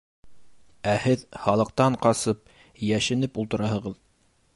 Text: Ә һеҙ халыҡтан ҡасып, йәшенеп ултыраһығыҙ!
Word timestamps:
Ә 0.93 0.95
һеҙ 1.03 1.25
халыҡтан 1.43 1.97
ҡасып, 2.05 2.41
йәшенеп 2.89 3.39
ултыраһығыҙ! 3.45 4.01